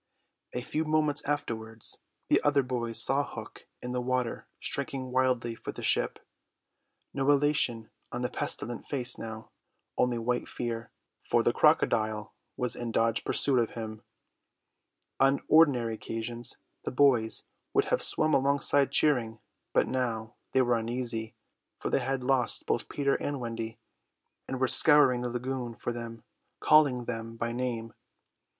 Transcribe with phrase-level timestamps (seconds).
[0.53, 5.71] A few moments afterwards the other boys saw Hook in the water striking wildly for
[5.71, 6.17] the ship;
[7.13, 9.51] no elation on the pestilent face now,
[9.99, 10.89] only white fear,
[11.23, 14.01] for the crocodile was in dogged pursuit of him.
[15.19, 19.37] On ordinary occasions the boys would have swum alongside cheering;
[19.71, 21.35] but now they were uneasy,
[21.77, 23.77] for they had lost both Peter and Wendy,
[24.47, 26.23] and were scouring the lagoon for them,
[26.59, 27.93] calling them by name.